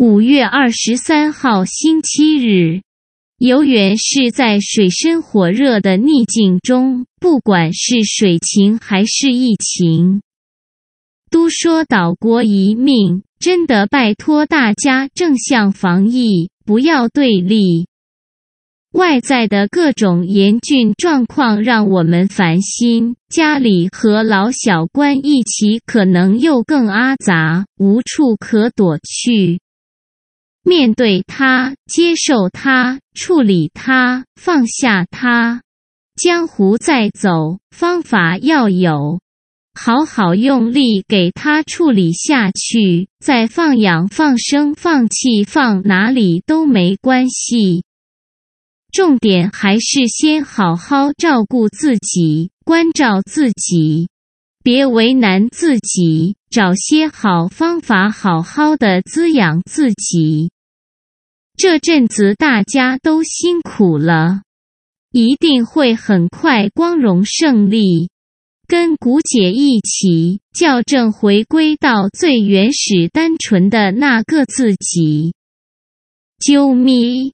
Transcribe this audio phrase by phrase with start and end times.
[0.00, 2.80] 五月二十三号星期日，
[3.36, 10.22] 游园是在水深火热的逆境中，不管是水情还是疫情，
[11.30, 17.86] 都说岛国一命，真的拜托大家正向防疫，不要对立。
[18.92, 29.60] 外在的各种严峻状况让我们烦心，家里和老小关一起可能又更阿杂，无处可躲去。
[30.62, 35.62] 面对它，接受它，处理它，放下它，
[36.16, 39.20] 江湖再走，方法要有，
[39.74, 47.84] 好好用力给它处理下去，再放养、放生、放弃、放哪里都没关系。
[48.92, 54.08] 重点还是先好好照顾自己，关照自己，
[54.62, 60.50] 别为难自己，找些好方法，好好的滋养自己。
[61.56, 64.42] 这阵子大家都辛苦了，
[65.12, 68.10] 一定会很快光荣胜利，
[68.66, 75.34] 跟古姐一起校正回归到最原始单纯的那个自己。
[76.38, 77.32] 啾咪。